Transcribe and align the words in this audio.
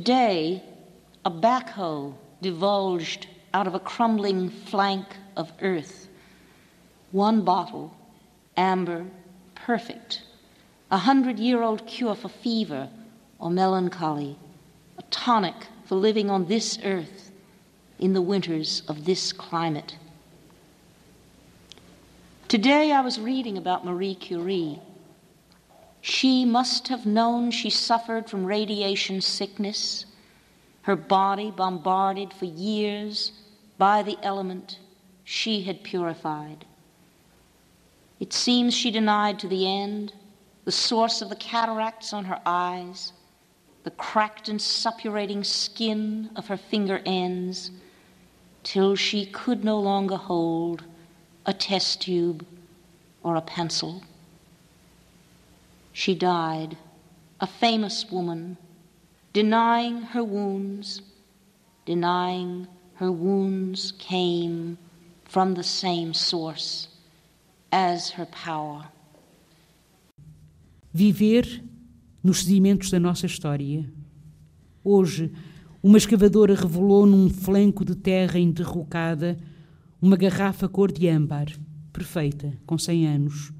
Today, 0.00 0.62
a 1.26 1.30
backhoe 1.30 2.14
divulged 2.40 3.26
out 3.52 3.66
of 3.66 3.74
a 3.74 3.78
crumbling 3.78 4.48
flank 4.48 5.04
of 5.36 5.52
earth. 5.60 6.08
One 7.12 7.42
bottle, 7.44 7.94
amber, 8.56 9.04
perfect. 9.54 10.22
A 10.90 10.96
hundred 10.96 11.38
year 11.38 11.60
old 11.60 11.86
cure 11.86 12.14
for 12.14 12.30
fever 12.30 12.88
or 13.38 13.50
melancholy. 13.50 14.38
A 14.96 15.02
tonic 15.10 15.66
for 15.84 15.96
living 15.96 16.30
on 16.30 16.46
this 16.46 16.78
earth 16.82 17.30
in 17.98 18.14
the 18.14 18.22
winters 18.22 18.82
of 18.88 19.04
this 19.04 19.34
climate. 19.34 19.98
Today 22.48 22.90
I 22.90 23.02
was 23.02 23.20
reading 23.20 23.58
about 23.58 23.84
Marie 23.84 24.14
Curie 24.14 24.80
she 26.00 26.44
must 26.44 26.88
have 26.88 27.04
known 27.04 27.50
she 27.50 27.70
suffered 27.70 28.28
from 28.28 28.44
radiation 28.44 29.20
sickness, 29.20 30.06
her 30.82 30.96
body 30.96 31.50
bombarded 31.50 32.32
for 32.32 32.46
years 32.46 33.32
by 33.76 34.02
the 34.02 34.18
element 34.22 34.78
she 35.24 35.62
had 35.62 35.82
purified. 35.82 36.64
It 38.18 38.32
seems 38.32 38.74
she 38.74 38.90
denied 38.90 39.38
to 39.40 39.48
the 39.48 39.66
end 39.66 40.12
the 40.64 40.72
source 40.72 41.22
of 41.22 41.30
the 41.30 41.36
cataracts 41.36 42.12
on 42.12 42.26
her 42.26 42.40
eyes, 42.44 43.12
the 43.82 43.90
cracked 43.90 44.48
and 44.48 44.60
suppurating 44.60 45.42
skin 45.42 46.30
of 46.36 46.46
her 46.48 46.56
finger 46.56 47.00
ends, 47.06 47.70
till 48.62 48.94
she 48.94 49.24
could 49.24 49.64
no 49.64 49.80
longer 49.80 50.16
hold 50.16 50.84
a 51.46 51.52
test 51.54 52.02
tube 52.02 52.46
or 53.22 53.36
a 53.36 53.40
pencil. 53.40 54.02
She 55.92 56.14
died, 56.14 56.76
a 57.40 57.46
famous 57.46 58.06
woman, 58.10 58.56
denying 59.32 60.02
her 60.02 60.22
wounds, 60.22 61.02
denying 61.84 62.68
her 62.94 63.10
wounds 63.10 63.92
came 63.98 64.78
from 65.24 65.54
the 65.54 65.62
same 65.62 66.14
source 66.14 66.88
as 67.72 68.10
her 68.10 68.26
power. 68.26 68.90
Viver 70.92 71.62
nos 72.22 72.40
sedimentos 72.40 72.90
da 72.90 73.00
nossa 73.00 73.26
história. 73.26 73.90
Hoje, 74.84 75.32
uma 75.82 75.98
escavadora 75.98 76.54
revelou 76.54 77.06
num 77.06 77.28
flanco 77.28 77.84
de 77.84 77.94
terra 77.94 78.38
enderrocada 78.38 79.38
uma 80.00 80.16
garrafa 80.16 80.68
cor 80.68 80.92
de 80.92 81.08
âmbar, 81.08 81.46
perfeita, 81.92 82.56
com 82.66 82.78
100 82.78 83.06
anos 83.06 83.59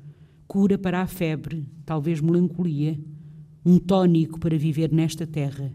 cura 0.51 0.77
para 0.77 1.01
a 1.01 1.07
febre, 1.07 1.65
talvez 1.87 2.21
melancolia, 2.21 2.99
um 3.65 3.79
tónico 3.79 4.41
para 4.41 4.59
viver 4.59 4.91
nesta 4.91 5.25
terra, 5.25 5.73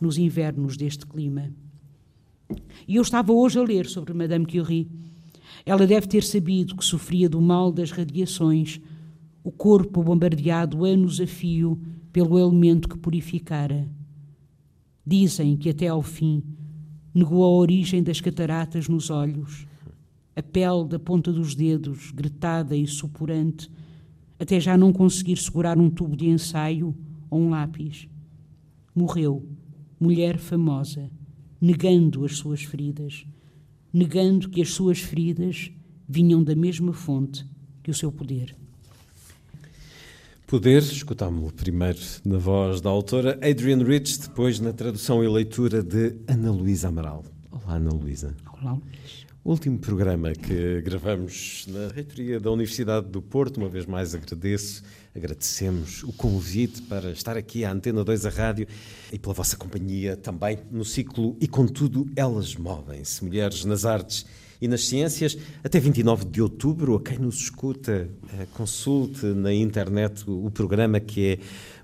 nos 0.00 0.16
invernos 0.16 0.76
deste 0.76 1.04
clima. 1.04 1.50
E 2.86 2.94
eu 2.94 3.02
estava 3.02 3.32
hoje 3.32 3.58
a 3.58 3.64
ler 3.64 3.86
sobre 3.86 4.14
Madame 4.14 4.46
Curie. 4.46 4.88
Ela 5.64 5.88
deve 5.88 6.06
ter 6.06 6.22
sabido 6.22 6.76
que 6.76 6.84
sofria 6.84 7.28
do 7.28 7.40
mal 7.40 7.72
das 7.72 7.90
radiações, 7.90 8.80
o 9.42 9.50
corpo 9.50 10.04
bombardeado 10.04 10.84
anos 10.84 11.20
a 11.20 11.26
fio 11.26 11.76
pelo 12.12 12.38
elemento 12.38 12.88
que 12.88 12.98
purificara. 12.98 13.88
Dizem 15.04 15.56
que 15.56 15.70
até 15.70 15.88
ao 15.88 16.00
fim 16.00 16.44
negou 17.12 17.42
a 17.42 17.50
origem 17.50 18.04
das 18.04 18.20
cataratas 18.20 18.88
nos 18.88 19.10
olhos, 19.10 19.66
a 20.36 20.42
pele 20.44 20.86
da 20.86 20.98
ponta 21.00 21.32
dos 21.32 21.56
dedos, 21.56 22.12
gretada 22.12 22.76
e 22.76 22.86
supurante, 22.86 23.68
até 24.38 24.60
já 24.60 24.76
não 24.76 24.92
conseguir 24.92 25.36
segurar 25.36 25.78
um 25.78 25.90
tubo 25.90 26.16
de 26.16 26.26
ensaio 26.28 26.94
ou 27.30 27.40
um 27.40 27.50
lápis. 27.50 28.08
Morreu, 28.94 29.46
mulher 29.98 30.38
famosa, 30.38 31.10
negando 31.60 32.24
as 32.24 32.36
suas 32.36 32.62
feridas, 32.62 33.26
negando 33.92 34.48
que 34.48 34.62
as 34.62 34.70
suas 34.70 34.98
feridas 34.98 35.70
vinham 36.08 36.42
da 36.42 36.54
mesma 36.54 36.92
fonte 36.92 37.46
que 37.82 37.90
o 37.90 37.94
seu 37.94 38.12
poder. 38.12 38.54
Poder, 40.46 40.80
escutámo-lo 40.80 41.52
primeiro 41.52 41.98
na 42.24 42.38
voz 42.38 42.80
da 42.80 42.88
autora 42.88 43.36
Adrienne 43.42 43.82
Rich, 43.82 44.20
depois 44.20 44.60
na 44.60 44.72
tradução 44.72 45.24
e 45.24 45.28
leitura 45.28 45.82
de 45.82 46.14
Ana 46.28 46.52
Luísa 46.52 46.88
Amaral. 46.88 47.24
Olá, 47.50 47.74
Ana 47.74 47.90
Luísa. 47.90 48.32
Olá, 48.60 48.74
Luís. 48.74 49.25
O 49.46 49.50
último 49.50 49.78
programa 49.78 50.32
que 50.32 50.80
gravamos 50.80 51.66
na 51.68 51.86
reitoria 51.94 52.40
da 52.40 52.50
Universidade 52.50 53.06
do 53.06 53.22
Porto, 53.22 53.58
uma 53.58 53.68
vez 53.68 53.86
mais 53.86 54.12
agradeço, 54.12 54.82
agradecemos 55.14 56.02
o 56.02 56.12
convite 56.12 56.82
para 56.82 57.12
estar 57.12 57.36
aqui 57.36 57.64
à 57.64 57.70
Antena 57.70 58.02
2 58.02 58.26
a 58.26 58.28
rádio 58.28 58.66
e 59.12 59.20
pela 59.20 59.32
vossa 59.32 59.56
companhia 59.56 60.16
também 60.16 60.58
no 60.68 60.84
ciclo 60.84 61.36
E 61.40 61.46
Contudo 61.46 62.10
Elas 62.16 62.56
Movem-se, 62.56 63.24
Mulheres 63.24 63.64
nas 63.64 63.84
Artes 63.84 64.26
e 64.60 64.66
nas 64.66 64.84
Ciências, 64.88 65.38
até 65.62 65.78
29 65.78 66.24
de 66.24 66.42
outubro. 66.42 66.96
A 66.96 67.00
quem 67.00 67.20
nos 67.20 67.36
escuta, 67.36 68.10
eh, 68.36 68.46
consulte 68.52 69.26
na 69.26 69.54
internet 69.54 70.24
o 70.26 70.50
programa 70.50 70.98
que 70.98 71.24
é 71.24 71.38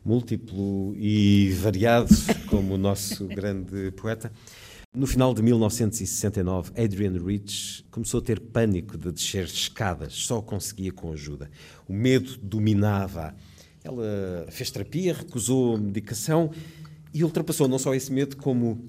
múltiplo 0.05 0.97
e 0.97 1.53
variado, 1.62 2.12
como 2.50 2.75
o 2.75 2.79
nosso 2.79 3.25
grande 3.29 3.93
poeta. 3.93 4.33
No 4.94 5.06
final 5.06 5.32
de 5.32 5.42
1969, 5.42 6.72
Adrian 6.76 7.16
Rich 7.16 7.82
começou 7.91 8.20
a 8.20 8.22
ter 8.22 8.38
pânico 8.38 8.98
de 8.98 9.10
descer 9.10 9.47
escadas, 9.47 10.12
só 10.12 10.42
conseguia 10.42 10.92
com 10.92 11.10
ajuda. 11.10 11.50
O 11.88 11.94
medo 11.94 12.36
dominava. 12.42 13.34
Ela 13.82 14.47
fez 14.50 14.70
terapia, 14.70 15.14
recusou 15.14 15.78
medicação 15.78 16.50
e 17.14 17.25
ultrapassou 17.25 17.66
não 17.66 17.78
só 17.78 17.94
esse 17.94 18.12
medo, 18.12 18.36
como 18.36 18.84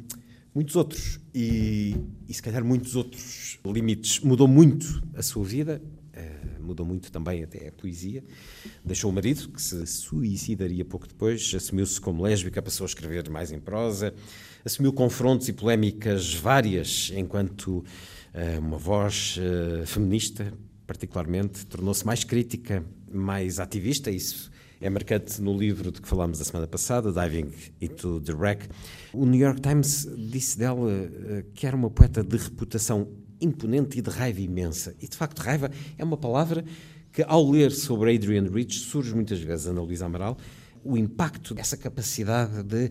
muitos 0.54 0.76
outros. 0.76 1.22
E, 1.34 1.96
e 2.28 2.34
se 2.34 2.44
calhar 2.44 2.66
muitos 2.66 2.98
outros 2.98 3.58
limites. 3.66 4.20
Mudou 4.20 4.46
muito 4.46 5.02
a 5.16 5.22
sua 5.22 5.46
vida, 5.46 5.82
uh, 5.82 6.62
mudou 6.62 6.86
muito 6.86 7.14
também 7.14 7.44
até 7.44 7.70
a 7.70 7.72
poesia. 7.72 8.22
Deixou 8.84 9.10
o 9.10 9.14
marido, 9.14 9.48
que 9.48 9.62
se 9.62 9.88
suicidaria 9.88 10.84
pouco 10.84 11.08
depois, 11.08 11.54
assumiu-se 11.56 12.02
como 12.02 12.24
lésbica, 12.24 12.62
passou 12.62 12.84
a 12.84 12.88
escrever 12.90 13.30
mais 13.30 13.54
em 13.54 13.60
prosa 13.62 14.14
assumiu 14.66 14.94
confrontos 14.94 15.48
e 15.48 15.54
polémicas 15.54 16.34
várias 16.34 17.12
enquanto 17.16 17.78
uh, 17.78 18.60
uma 18.60 18.78
voz 18.78 19.38
uh, 19.38 19.86
feminista, 19.86 20.54
particularmente, 20.88 21.66
tornou-se 21.66 22.06
mais 22.06 22.24
crítica, 22.24 22.84
mais 23.12 23.60
ativista. 23.60 24.10
Isso 24.10 24.52
é 24.80 24.90
marcante 24.90 25.42
no 25.42 25.58
livro 25.58 25.92
de 25.92 26.02
que 26.02 26.08
falámos 26.08 26.40
a 26.42 26.46
semana 26.46 26.68
passada, 26.68 27.12
Diving 27.12 27.52
into 27.82 28.22
the 28.22 28.34
Wreck. 28.34 28.68
O 29.14 29.26
New 29.26 29.40
York 29.40 29.62
Times 29.62 30.08
disse 30.30 30.58
dela 30.58 30.90
uh, 30.90 31.44
que 31.54 31.68
era 31.68 31.76
uma 31.76 31.90
poeta 31.90 32.24
de 32.24 32.38
reputação 32.38 33.08
imponente 33.42 34.00
e 34.00 34.02
de 34.02 34.10
raiva 34.10 34.40
imensa. 34.40 34.96
E 35.02 35.08
de 35.08 35.18
facto, 35.18 35.40
raiva 35.40 35.70
é 35.98 36.04
uma 36.04 36.18
palavra 36.18 36.64
que, 37.12 37.24
ao 37.28 37.50
ler 37.50 37.72
sobre 37.72 38.16
Adrian 38.16 38.50
Rich, 38.50 38.80
surge 38.80 39.14
muitas 39.14 39.40
vezes, 39.40 39.68
Ana 39.68 39.82
Luísa 39.82 40.06
Amaral, 40.06 40.38
o 40.84 40.98
impacto 40.98 41.54
dessa 41.54 41.78
capacidade 41.78 42.64
de 42.64 42.90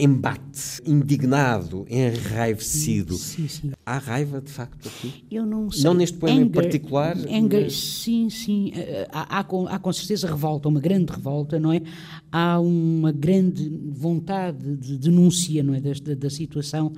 embate, 0.00 0.80
indignado, 0.86 1.86
enraivecido. 1.88 3.14
Sim, 3.14 3.48
sim. 3.48 3.72
Há 3.84 3.98
raiva, 3.98 4.40
de 4.40 4.50
facto, 4.50 4.88
aqui? 4.88 5.24
Eu 5.30 5.44
não 5.44 5.70
sei. 5.70 5.84
Não 5.84 5.94
neste 5.94 6.16
poema 6.16 6.38
Anger, 6.38 6.46
em 6.46 6.50
particular? 6.50 7.16
Anger, 7.16 7.64
mas... 7.64 7.76
Sim, 7.76 8.30
sim. 8.30 8.72
Eh, 8.74 9.06
há, 9.12 9.38
há, 9.38 9.40
há, 9.40 9.78
com 9.78 9.92
certeza 9.92 10.26
revolta, 10.26 10.68
uma 10.68 10.80
grande 10.80 11.12
revolta, 11.12 11.60
não 11.60 11.72
é? 11.72 11.82
Há 12.32 12.58
uma 12.58 13.12
grande 13.12 13.68
vontade 13.90 14.76
de 14.76 14.96
denúncia, 14.96 15.62
não 15.62 15.74
é? 15.74 15.80
Da, 15.80 15.92
da, 16.02 16.14
da 16.14 16.30
situação 16.30 16.92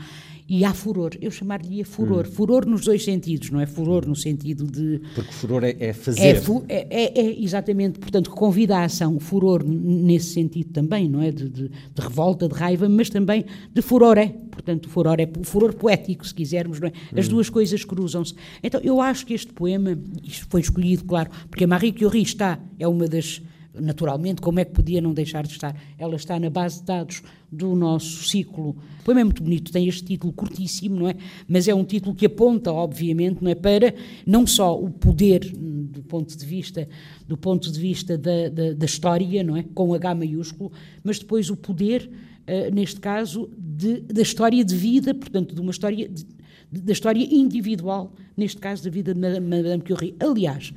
e 0.54 0.66
há 0.66 0.74
furor. 0.74 1.12
Eu 1.18 1.30
chamar-lhe 1.30 1.82
furor. 1.82 2.26
Hum. 2.26 2.30
Furor 2.30 2.66
nos 2.66 2.82
dois 2.82 3.02
sentidos, 3.02 3.48
não 3.48 3.58
é? 3.58 3.64
Furor 3.64 4.06
no 4.06 4.14
sentido 4.14 4.70
de. 4.70 5.00
Porque 5.14 5.32
furor 5.32 5.64
é, 5.64 5.74
é 5.78 5.94
fazer. 5.94 6.20
É, 6.20 6.34
é, 6.68 6.88
é, 6.90 7.20
é, 7.20 7.42
exatamente, 7.42 7.98
portanto, 7.98 8.28
convida 8.28 8.76
a 8.76 8.84
ação. 8.84 9.18
Furor 9.18 9.64
nesse 9.64 10.34
sentido 10.34 10.70
também, 10.70 11.08
não 11.08 11.22
é? 11.22 11.30
De, 11.30 11.48
de, 11.48 11.68
de 11.68 12.02
revolta, 12.02 12.46
de 12.46 12.54
raiva, 12.54 12.86
mas 12.86 13.08
também 13.08 13.46
de 13.72 13.80
furor 13.80 14.18
é. 14.18 14.28
Portanto, 14.50 14.90
furor 14.90 15.18
é 15.18 15.30
furor 15.42 15.72
poético, 15.72 16.26
se 16.26 16.34
quisermos, 16.34 16.78
não 16.78 16.88
é? 16.88 16.92
As 17.18 17.28
hum. 17.28 17.30
duas 17.30 17.48
coisas 17.48 17.82
cruzam-se. 17.82 18.34
Então, 18.62 18.78
eu 18.84 19.00
acho 19.00 19.24
que 19.24 19.32
este 19.32 19.54
poema, 19.54 19.98
isto 20.22 20.46
foi 20.50 20.60
escolhido, 20.60 21.04
claro, 21.04 21.30
porque 21.48 21.64
a 21.64 21.66
Marie 21.66 21.92
Curie 21.92 22.24
está, 22.24 22.60
é 22.78 22.86
uma 22.86 23.08
das 23.08 23.40
naturalmente, 23.74 24.40
como 24.40 24.60
é 24.60 24.64
que 24.64 24.72
podia 24.72 25.00
não 25.00 25.14
deixar 25.14 25.46
de 25.46 25.52
estar? 25.52 25.74
Ela 25.98 26.16
está 26.16 26.38
na 26.38 26.50
base 26.50 26.80
de 26.80 26.86
dados 26.86 27.22
do 27.50 27.74
nosso 27.74 28.28
ciclo. 28.28 28.70
O 29.00 29.04
poema 29.04 29.20
é 29.20 29.24
muito 29.24 29.42
bonito, 29.42 29.72
tem 29.72 29.88
este 29.88 30.04
título 30.04 30.32
curtíssimo, 30.32 30.96
não 31.00 31.08
é? 31.08 31.16
Mas 31.48 31.68
é 31.68 31.74
um 31.74 31.84
título 31.84 32.14
que 32.14 32.26
aponta, 32.26 32.72
obviamente, 32.72 33.42
não 33.42 33.50
é 33.50 33.54
para 33.54 33.94
não 34.26 34.46
só 34.46 34.78
o 34.78 34.90
poder 34.90 35.52
hum, 35.54 35.88
do 35.90 36.02
ponto 36.02 36.36
de 36.36 36.46
vista 36.46 36.88
do 37.26 37.36
ponto 37.36 37.70
de 37.70 37.80
vista 37.80 38.18
da, 38.18 38.48
da, 38.48 38.72
da 38.74 38.86
história, 38.86 39.42
não 39.42 39.56
é? 39.56 39.64
Com 39.74 39.94
H 39.94 40.14
maiúsculo, 40.14 40.70
mas 41.02 41.18
depois 41.18 41.48
o 41.50 41.56
poder, 41.56 42.10
uh, 42.46 42.74
neste 42.74 43.00
caso, 43.00 43.50
de, 43.58 44.00
da 44.00 44.22
história 44.22 44.64
de 44.64 44.76
vida, 44.76 45.14
portanto, 45.14 45.54
de 45.54 45.60
uma 45.60 45.70
história 45.70 46.08
de, 46.08 46.26
da 46.72 46.92
história 46.92 47.22
individual, 47.22 48.14
neste 48.34 48.58
caso 48.58 48.82
da 48.82 48.90
vida 48.90 49.12
de 49.12 49.20
Madame 49.20 49.82
Curie. 49.82 50.16
Aliás, 50.18 50.72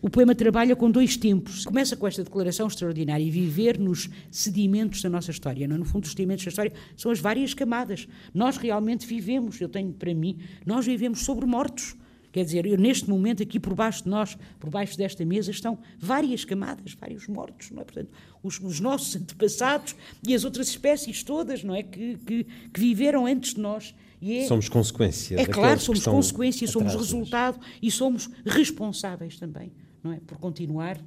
o 0.00 0.08
poema 0.08 0.32
trabalha 0.32 0.76
com 0.76 0.88
dois 0.88 1.16
tempos. 1.16 1.64
Começa 1.64 1.96
com 1.96 2.06
esta 2.06 2.22
declaração 2.22 2.68
extraordinária, 2.68 3.30
viver 3.30 3.76
nos 3.76 4.08
sedimentos 4.30 5.02
da 5.02 5.10
nossa 5.10 5.32
história. 5.32 5.66
Não? 5.66 5.74
É? 5.74 5.78
No 5.78 5.84
fundo, 5.84 6.04
os 6.04 6.10
sedimentos 6.10 6.44
da 6.44 6.50
história 6.50 6.72
são 6.96 7.10
as 7.10 7.18
várias 7.18 7.52
camadas. 7.52 8.06
Nós 8.32 8.56
realmente 8.56 9.06
vivemos, 9.06 9.60
eu 9.60 9.68
tenho 9.68 9.92
para 9.92 10.14
mim, 10.14 10.38
nós 10.64 10.86
vivemos 10.86 11.24
sobre 11.24 11.46
mortos. 11.46 11.96
Quer 12.30 12.44
dizer, 12.44 12.64
eu, 12.64 12.78
neste 12.78 13.10
momento, 13.10 13.42
aqui 13.42 13.58
por 13.58 13.74
baixo 13.74 14.04
de 14.04 14.08
nós, 14.08 14.38
por 14.60 14.70
baixo 14.70 14.96
desta 14.96 15.24
mesa, 15.24 15.50
estão 15.50 15.76
várias 15.98 16.44
camadas, 16.44 16.94
vários 16.94 17.26
mortos, 17.26 17.72
não 17.72 17.82
é? 17.82 17.84
Portanto, 17.84 18.10
os, 18.40 18.60
os 18.60 18.78
nossos 18.78 19.16
antepassados 19.20 19.96
e 20.24 20.32
as 20.32 20.44
outras 20.44 20.68
espécies 20.68 21.24
todas, 21.24 21.64
não 21.64 21.74
é? 21.74 21.82
Que, 21.82 22.16
que, 22.18 22.46
que 22.72 22.80
viveram 22.80 23.26
antes 23.26 23.54
de 23.54 23.60
nós 23.60 23.92
é, 24.22 24.46
somos 24.46 24.68
consequência. 24.68 25.40
É 25.40 25.46
claro, 25.46 25.80
somos 25.80 26.04
consequência, 26.04 26.66
somos 26.66 26.94
resultado 26.94 27.58
e 27.80 27.90
somos 27.90 28.28
responsáveis 28.44 29.38
também, 29.38 29.72
não 30.02 30.12
é? 30.12 30.20
Por 30.20 30.38
continuar 30.38 30.98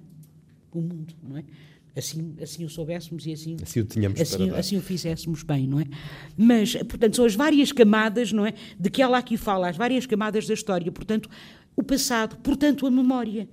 o 0.72 0.82
mundo, 0.82 1.14
não 1.22 1.38
é? 1.38 1.44
Assim, 1.96 2.36
assim 2.42 2.66
o 2.66 2.70
soubéssemos 2.70 3.24
e 3.28 3.34
assim, 3.34 3.56
assim 3.62 3.80
o 3.82 3.86
tínhamos 3.86 4.20
assim, 4.20 4.50
assim 4.50 4.78
o 4.78 4.82
fizéssemos 4.82 5.44
bem, 5.44 5.68
não 5.68 5.80
é? 5.80 5.86
Mas, 6.36 6.76
portanto, 6.76 7.16
são 7.16 7.26
as 7.26 7.36
várias 7.36 7.72
camadas, 7.72 8.34
não 8.34 8.48
é? 8.48 8.54
De 8.80 8.90
que 8.90 9.00
ela 9.00 9.20
aqui 9.20 9.38
fala, 9.38 9.70
as 9.70 9.78
várias 9.78 10.08
camadas 10.08 10.48
da 10.48 10.56
história, 10.56 10.92
portanto, 10.92 11.30
o 11.76 11.84
passado, 11.84 12.38
portanto, 12.38 12.88
a 12.88 12.92
memória. 12.92 13.48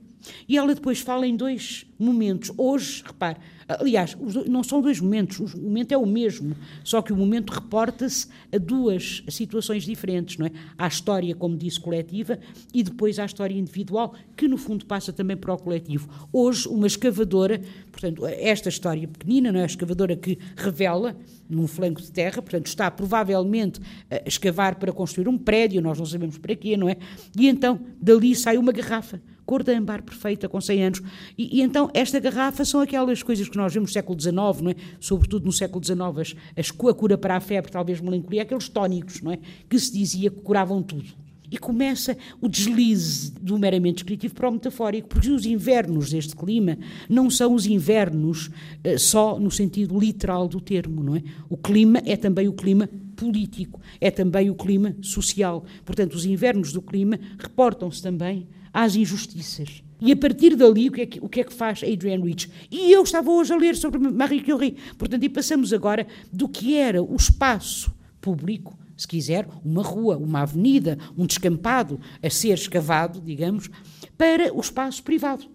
E 0.48 0.56
ela 0.56 0.74
depois 0.74 1.00
fala 1.00 1.26
em 1.26 1.36
dois 1.36 1.86
momentos. 1.98 2.50
Hoje, 2.56 3.02
repare, 3.06 3.38
aliás, 3.68 4.16
não 4.46 4.62
são 4.62 4.80
dois 4.80 5.00
momentos, 5.00 5.54
o 5.54 5.58
momento 5.58 5.92
é 5.92 5.98
o 5.98 6.06
mesmo, 6.06 6.56
só 6.82 7.02
que 7.02 7.12
o 7.12 7.16
momento 7.16 7.50
reporta-se 7.50 8.26
a 8.52 8.58
duas 8.58 9.22
situações 9.28 9.84
diferentes, 9.84 10.38
não 10.38 10.46
é? 10.46 10.50
À 10.78 10.88
história, 10.88 11.34
como 11.34 11.56
disse, 11.56 11.78
coletiva 11.78 12.38
e 12.72 12.82
depois 12.82 13.18
à 13.18 13.24
história 13.26 13.54
individual, 13.54 14.14
que 14.36 14.48
no 14.48 14.56
fundo 14.56 14.86
passa 14.86 15.12
também 15.12 15.36
para 15.36 15.52
o 15.52 15.58
coletivo. 15.58 16.08
Hoje, 16.32 16.66
uma 16.68 16.86
escavadora, 16.86 17.60
portanto, 17.92 18.26
esta 18.26 18.68
história 18.68 19.06
pequenina, 19.06 19.52
não 19.52 19.60
é? 19.60 19.64
A 19.64 19.66
escavadora 19.66 20.16
que 20.16 20.38
revela 20.56 21.16
num 21.48 21.66
flanco 21.66 22.00
de 22.00 22.10
terra, 22.10 22.40
portanto, 22.40 22.66
está 22.66 22.90
provavelmente 22.90 23.80
a 24.10 24.22
escavar 24.26 24.76
para 24.76 24.92
construir 24.92 25.28
um 25.28 25.36
prédio, 25.36 25.82
nós 25.82 25.98
não 25.98 26.06
sabemos 26.06 26.38
para 26.38 26.54
quê, 26.56 26.76
não 26.76 26.88
é? 26.88 26.96
E 27.38 27.48
então, 27.48 27.80
dali 28.00 28.34
sai 28.34 28.56
uma 28.56 28.72
garrafa 28.72 29.20
cor 29.50 29.64
de 29.64 29.74
âmbar 29.74 30.00
perfeita, 30.04 30.48
com 30.48 30.60
100 30.60 30.84
anos. 30.84 31.02
E, 31.36 31.58
e, 31.58 31.60
então, 31.60 31.90
esta 31.92 32.20
garrafa 32.20 32.64
são 32.64 32.80
aquelas 32.80 33.20
coisas 33.20 33.48
que 33.48 33.56
nós 33.56 33.74
vemos 33.74 33.90
no 33.90 33.92
século 33.92 34.20
XIX, 34.20 34.34
não 34.62 34.70
é? 34.70 34.76
sobretudo 35.00 35.44
no 35.44 35.50
século 35.50 35.84
XIX, 35.84 35.98
as, 36.20 36.36
as, 36.56 36.70
a 36.70 36.94
cura 36.94 37.18
para 37.18 37.34
a 37.34 37.40
febre, 37.40 37.68
talvez 37.68 38.00
melancolia, 38.00 38.42
aqueles 38.42 38.68
tónicos, 38.68 39.20
não 39.20 39.32
é? 39.32 39.40
que 39.68 39.76
se 39.76 39.92
dizia 39.92 40.30
que 40.30 40.40
curavam 40.40 40.80
tudo. 40.84 41.18
E 41.50 41.58
começa 41.58 42.16
o 42.40 42.48
deslize 42.48 43.32
do 43.32 43.58
meramente 43.58 43.96
descritivo 43.96 44.36
para 44.36 44.48
o 44.48 44.52
metafórico, 44.52 45.08
porque 45.08 45.28
os 45.28 45.44
invernos 45.44 46.10
deste 46.10 46.36
clima 46.36 46.78
não 47.08 47.28
são 47.28 47.52
os 47.52 47.66
invernos 47.66 48.46
uh, 48.46 48.96
só 49.00 49.36
no 49.36 49.50
sentido 49.50 49.98
literal 49.98 50.46
do 50.46 50.60
termo, 50.60 51.02
não 51.02 51.16
é? 51.16 51.24
O 51.48 51.56
clima 51.56 52.00
é 52.06 52.16
também 52.16 52.46
o 52.46 52.52
clima 52.52 52.88
político, 53.16 53.80
é 54.00 54.12
também 54.12 54.48
o 54.48 54.54
clima 54.54 54.94
social. 55.02 55.64
Portanto, 55.84 56.14
os 56.14 56.24
invernos 56.24 56.72
do 56.72 56.80
clima 56.80 57.18
reportam-se 57.36 58.00
também 58.00 58.46
às 58.72 58.96
injustiças. 58.96 59.82
E 60.00 60.12
a 60.12 60.16
partir 60.16 60.56
dali, 60.56 60.88
o 60.88 60.92
que, 60.92 61.00
é 61.02 61.06
que, 61.06 61.20
o 61.20 61.28
que 61.28 61.40
é 61.40 61.44
que 61.44 61.52
faz 61.52 61.82
Adrienne 61.82 62.24
Rich? 62.24 62.50
E 62.70 62.90
eu 62.90 63.02
estava 63.02 63.30
hoje 63.30 63.52
a 63.52 63.56
ler 63.56 63.76
sobre 63.76 63.98
Marie 63.98 64.42
Curie. 64.42 64.76
Portanto, 64.96 65.22
e 65.22 65.28
passamos 65.28 65.72
agora 65.72 66.06
do 66.32 66.48
que 66.48 66.74
era 66.74 67.02
o 67.02 67.14
espaço 67.14 67.92
público, 68.20 68.78
se 68.96 69.06
quiser, 69.06 69.46
uma 69.64 69.82
rua, 69.82 70.16
uma 70.16 70.42
avenida, 70.42 70.98
um 71.16 71.26
descampado 71.26 72.00
a 72.22 72.30
ser 72.30 72.54
escavado, 72.54 73.20
digamos, 73.20 73.70
para 74.16 74.54
o 74.54 74.60
espaço 74.60 75.02
privado. 75.02 75.46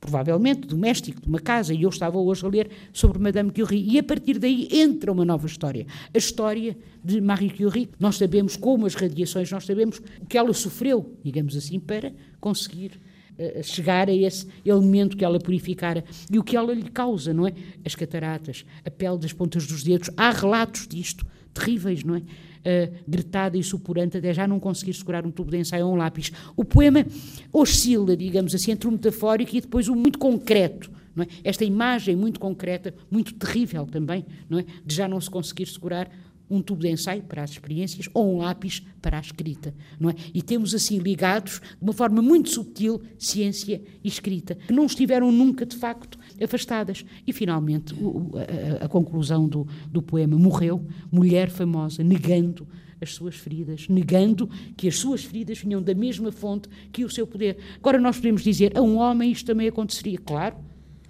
Provavelmente 0.00 0.66
doméstico, 0.66 1.20
de 1.20 1.28
uma 1.28 1.40
casa. 1.40 1.72
E 1.74 1.82
eu 1.82 1.88
estava 1.88 2.18
hoje 2.18 2.44
a 2.44 2.48
ler 2.48 2.70
sobre 2.92 3.18
Madame 3.18 3.50
Curie. 3.50 3.94
E 3.94 3.98
a 3.98 4.02
partir 4.02 4.38
daí 4.38 4.68
entra 4.70 5.10
uma 5.10 5.24
nova 5.24 5.46
história. 5.46 5.86
A 6.12 6.18
história 6.18 6.76
de 7.02 7.20
Marie 7.20 7.50
Curie. 7.50 7.88
Nós 7.98 8.16
sabemos 8.16 8.56
como 8.56 8.86
as 8.86 8.94
radiações, 8.94 9.50
nós 9.50 9.64
sabemos 9.64 10.00
o 10.20 10.26
que 10.26 10.36
ela 10.36 10.52
sofreu, 10.52 11.16
digamos 11.22 11.56
assim, 11.56 11.80
para 11.80 12.12
conseguir 12.40 13.00
uh, 13.38 13.62
chegar 13.62 14.08
a 14.08 14.14
esse 14.14 14.46
elemento 14.64 15.16
que 15.16 15.24
ela 15.24 15.38
purificara 15.38 16.04
e 16.30 16.38
o 16.38 16.44
que 16.44 16.56
ela 16.56 16.74
lhe 16.74 16.90
causa, 16.90 17.32
não 17.32 17.46
é? 17.46 17.52
As 17.84 17.94
cataratas, 17.94 18.64
a 18.84 18.90
pele 18.90 19.18
das 19.18 19.32
pontas 19.32 19.66
dos 19.66 19.82
dedos. 19.82 20.10
Há 20.16 20.30
relatos 20.30 20.86
disto 20.86 21.26
terríveis, 21.54 22.04
não 22.04 22.16
é? 22.16 22.22
Uh, 22.66 22.92
gritada 23.06 23.56
e 23.56 23.62
supurante 23.62 24.16
até 24.16 24.34
já 24.34 24.44
não 24.44 24.58
conseguir 24.58 24.92
segurar 24.92 25.24
um 25.24 25.30
tubo 25.30 25.52
de 25.52 25.58
ensaio 25.58 25.86
ou 25.86 25.92
um 25.92 25.96
lápis. 25.96 26.32
O 26.56 26.64
poema 26.64 27.06
oscila, 27.52 28.16
digamos 28.16 28.56
assim, 28.56 28.72
entre 28.72 28.88
o 28.88 28.90
metafórico 28.90 29.54
e 29.54 29.60
depois 29.60 29.86
o 29.88 29.94
muito 29.94 30.18
concreto. 30.18 30.90
É? 31.22 31.48
Esta 31.48 31.64
imagem 31.64 32.16
muito 32.16 32.40
concreta, 32.40 32.92
muito 33.10 33.34
terrível 33.34 33.86
também, 33.86 34.26
é? 34.50 34.64
de 34.84 34.94
já 34.94 35.06
não 35.06 35.20
se 35.20 35.30
conseguir 35.30 35.66
segurar 35.66 36.10
um 36.48 36.62
tubo 36.62 36.82
de 36.82 36.88
ensaio 36.88 37.22
para 37.22 37.42
as 37.42 37.50
experiências 37.50 38.08
ou 38.14 38.34
um 38.34 38.38
lápis 38.38 38.82
para 39.00 39.18
a 39.18 39.20
escrita, 39.20 39.74
não 39.98 40.10
é? 40.10 40.14
E 40.32 40.42
temos 40.42 40.74
assim 40.74 40.98
ligados 40.98 41.60
de 41.60 41.82
uma 41.82 41.92
forma 41.92 42.22
muito 42.22 42.50
subtil 42.50 43.00
ciência 43.18 43.82
e 44.02 44.08
escrita, 44.08 44.54
que 44.54 44.72
não 44.72 44.86
estiveram 44.86 45.30
nunca 45.30 45.66
de 45.66 45.76
facto 45.76 46.18
afastadas. 46.42 47.04
E 47.26 47.32
finalmente 47.32 47.94
o, 47.94 48.32
a, 48.80 48.84
a, 48.84 48.88
conclusão 48.88 49.48
do, 49.48 49.66
do 49.90 50.02
poema 50.02 50.36
morreu, 50.38 50.84
mulher 51.10 51.50
famosa, 51.50 52.02
negando 52.02 52.66
as 53.00 53.12
suas 53.12 53.34
feridas, 53.34 53.88
negando 53.88 54.48
que 54.76 54.88
as 54.88 54.96
suas 54.96 55.24
feridas 55.24 55.58
vinham 55.58 55.82
da 55.82 55.94
mesma 55.94 56.32
fonte 56.32 56.68
que 56.90 57.04
o 57.04 57.10
seu 57.10 57.26
poder. 57.26 57.58
Agora 57.76 58.00
nós 58.00 58.16
podemos 58.16 58.42
dizer 58.42 58.76
a 58.76 58.80
um 58.80 58.96
homem 58.96 59.32
isto 59.32 59.46
também 59.46 59.68
aconteceria, 59.68 60.18
claro 60.18 60.56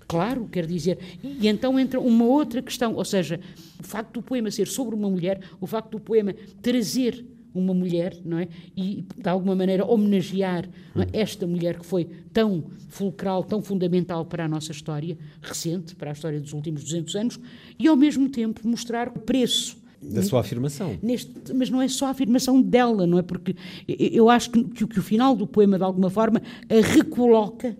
Claro, 0.08 0.48
quer 0.50 0.66
dizer. 0.66 0.98
E 1.22 1.48
então 1.48 1.78
entra 1.78 2.00
uma 2.00 2.24
outra 2.24 2.62
questão, 2.62 2.94
ou 2.94 3.04
seja, 3.04 3.40
o 3.80 3.82
facto 3.82 4.14
do 4.14 4.22
poema 4.22 4.50
ser 4.50 4.68
sobre 4.68 4.94
uma 4.94 5.10
mulher, 5.10 5.40
o 5.60 5.66
facto 5.66 5.90
do 5.90 6.00
poema 6.00 6.34
trazer 6.62 7.24
uma 7.52 7.72
mulher, 7.72 8.16
não 8.24 8.38
é? 8.38 8.48
E 8.76 9.04
de 9.16 9.28
alguma 9.28 9.54
maneira 9.54 9.84
homenagear 9.84 10.68
é? 10.94 11.20
esta 11.20 11.46
mulher 11.46 11.78
que 11.78 11.86
foi 11.86 12.04
tão 12.32 12.64
fulcral, 12.88 13.42
tão 13.42 13.62
fundamental 13.62 14.24
para 14.26 14.44
a 14.44 14.48
nossa 14.48 14.72
história 14.72 15.16
recente, 15.40 15.94
para 15.96 16.10
a 16.10 16.12
história 16.12 16.40
dos 16.40 16.52
últimos 16.52 16.84
200 16.84 17.16
anos, 17.16 17.40
e 17.78 17.88
ao 17.88 17.96
mesmo 17.96 18.28
tempo 18.28 18.66
mostrar 18.68 19.08
o 19.08 19.18
preço 19.18 19.78
da 20.02 20.22
sua 20.22 20.40
afirmação. 20.40 20.96
Neste, 21.02 21.32
mas 21.54 21.70
não 21.70 21.80
é 21.80 21.88
só 21.88 22.06
a 22.06 22.10
afirmação 22.10 22.60
dela, 22.60 23.06
não 23.06 23.18
é? 23.18 23.22
Porque 23.22 23.56
eu 23.88 24.28
acho 24.28 24.50
que, 24.50 24.62
que, 24.62 24.86
que 24.86 24.98
o 25.00 25.02
final 25.02 25.34
do 25.34 25.46
poema, 25.46 25.78
de 25.78 25.84
alguma 25.84 26.10
forma, 26.10 26.42
a 26.68 26.86
recoloca 26.86 27.76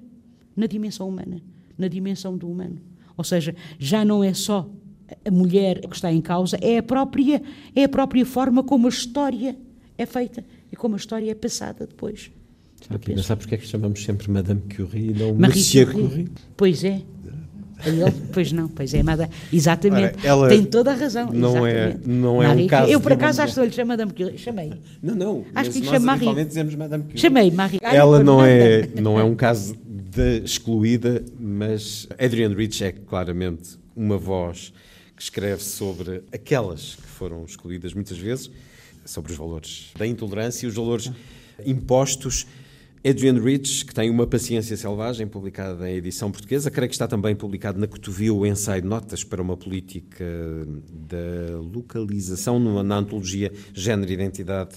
na 0.57 0.67
dimensão 0.67 1.09
humana 1.09 1.41
na 1.79 1.89
dimensão 1.89 2.37
do 2.37 2.49
humano. 2.49 2.81
Ou 3.17 3.25
seja, 3.25 3.55
já 3.79 4.05
não 4.05 4.23
é 4.23 4.35
só 4.35 4.69
a 5.25 5.31
mulher 5.31 5.81
que 5.81 5.95
está 5.95 6.13
em 6.13 6.21
causa, 6.21 6.59
é 6.61 6.79
a 6.79 6.83
própria, 6.83 7.43
é 7.75 7.85
a 7.85 7.89
própria 7.89 8.27
forma 8.27 8.63
como 8.63 8.87
a 8.87 8.91
história 8.91 9.57
é 9.97 10.07
feita 10.07 10.45
e 10.71 10.77
como 10.77 10.95
a 10.95 10.99
história 10.99 11.31
é 11.31 11.35
passada 11.35 11.87
depois. 11.87 12.31
Aqui, 12.91 13.15
não 13.15 13.23
sabe 13.23 13.41
porque 13.41 13.55
é 13.55 13.59
que 13.59 13.67
chamamos 13.67 14.03
sempre 14.05 14.31
Madame 14.31 14.61
Curie 14.75 15.11
e 15.11 15.15
não 15.15 15.35
Marie 15.35 15.57
Monsieur 15.57 15.91
Curie? 15.91 16.09
Curie? 16.09 16.29
Pois 16.57 16.85
é. 16.85 17.03
Ele, 17.85 18.11
pois 18.33 18.53
não, 18.53 18.69
pois 18.69 18.95
é, 18.95 19.03
Madame, 19.03 19.31
exatamente, 19.53 20.27
Ora, 20.27 20.49
tem 20.49 20.65
toda 20.65 20.93
a 20.93 20.95
razão. 20.95 21.31
Não 21.31 21.67
é, 21.67 21.95
não 22.07 22.43
é 22.43 22.49
um 22.49 22.67
caso. 22.67 22.91
Eu 22.91 23.01
por 23.01 23.13
acaso 23.13 23.43
acho 23.43 23.55
que 23.55 23.67
lhe 23.67 23.73
chamo 23.73 23.89
Madame 23.89 24.13
Curie, 24.13 24.39
chamei. 24.39 24.73
Não, 25.03 25.15
não. 25.15 25.45
Acho 25.55 25.71
que 25.71 25.81
lhe 25.81 25.87
chamo 25.87 26.07
Marie. 26.07 26.45
dizemos 26.45 26.75
Madame 26.75 27.05
Curie. 27.05 27.19
Chamei 27.19 27.51
Marie. 27.51 27.79
Ela 27.83 28.25
não 28.25 28.43
é, 28.43 28.89
não 29.01 29.21
é 29.21 29.25
um 29.25 29.35
caso 29.35 29.77
de 30.17 30.39
excluída, 30.39 31.23
mas 31.39 32.09
Adrian 32.19 32.55
Rich 32.55 32.83
é 32.83 32.91
claramente 32.91 33.79
uma 33.95 34.17
voz 34.17 34.73
que 35.15 35.23
escreve 35.23 35.63
sobre 35.63 36.23
aquelas 36.33 36.95
que 36.95 37.03
foram 37.03 37.45
excluídas 37.45 37.93
muitas 37.93 38.17
vezes. 38.17 38.51
sobre 39.05 39.31
os 39.31 39.39
valores 39.39 39.93
da 39.97 40.05
intolerância 40.07 40.67
e 40.67 40.69
os 40.69 40.75
valores 40.75 41.13
impostos. 41.65 42.47
Adrian 43.09 43.41
Rich, 43.41 43.85
que 43.85 43.95
tem 43.95 44.11
uma 44.11 44.27
Paciência 44.27 44.77
Selvagem, 44.77 45.29
publicada 45.29 45.89
em 45.89 45.95
edição 45.95 46.33
portuguesa, 46.33 46.73
creio 46.73 46.89
que 46.89 46.95
está 46.95 47.07
também 47.07 47.37
publicado 47.37 47.79
na 47.79 47.87
Cotovil 47.87 48.39
o 48.39 48.47
ensaio 48.47 48.85
notas 48.85 49.23
para 49.23 49.41
uma 49.41 49.57
política 49.57 50.25
da 51.09 51.57
localização 51.59 52.59
na 52.83 52.97
antologia 52.97 53.53
Gênero, 53.73 54.11
Identidade 54.11 54.77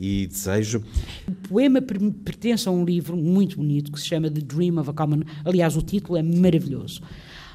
e 0.00 0.26
Desejo. 0.26 0.82
O 1.28 1.48
poema 1.48 1.82
pertence 2.24 2.66
a 2.66 2.72
um 2.72 2.84
livro 2.84 3.14
muito 3.14 3.58
bonito 3.58 3.92
que 3.92 4.00
se 4.00 4.06
chama 4.06 4.30
The 4.30 4.40
Dream 4.40 4.78
of 4.78 4.88
a 4.88 4.92
Common. 4.94 5.20
Aliás, 5.44 5.76
o 5.76 5.82
título 5.82 6.16
é 6.16 6.22
maravilhoso. 6.22 7.02